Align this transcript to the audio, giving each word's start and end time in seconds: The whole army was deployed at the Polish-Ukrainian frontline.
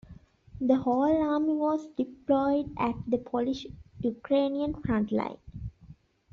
The 0.59 0.77
whole 0.77 1.03
army 1.21 1.53
was 1.53 1.85
deployed 1.95 2.71
at 2.75 2.95
the 3.05 3.19
Polish-Ukrainian 3.19 4.73
frontline. 4.73 5.37